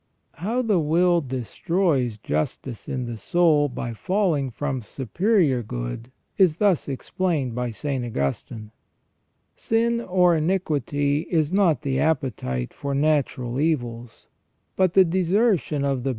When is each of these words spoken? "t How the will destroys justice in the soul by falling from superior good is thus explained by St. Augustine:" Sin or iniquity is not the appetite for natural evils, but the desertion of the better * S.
"t 0.35 0.41
How 0.41 0.63
the 0.63 0.79
will 0.79 1.21
destroys 1.21 2.17
justice 2.17 2.87
in 2.89 3.05
the 3.05 3.17
soul 3.17 3.69
by 3.69 3.93
falling 3.93 4.49
from 4.49 4.81
superior 4.81 5.61
good 5.61 6.11
is 6.39 6.55
thus 6.55 6.87
explained 6.89 7.53
by 7.53 7.69
St. 7.69 8.03
Augustine:" 8.03 8.71
Sin 9.55 9.99
or 10.01 10.35
iniquity 10.35 11.27
is 11.29 11.53
not 11.53 11.83
the 11.83 11.99
appetite 11.99 12.73
for 12.73 12.95
natural 12.95 13.59
evils, 13.59 14.27
but 14.75 14.95
the 14.95 15.05
desertion 15.05 15.85
of 15.85 15.97
the 15.99 15.99
better 15.99 16.09
* 16.09 16.09
S. 16.09 16.09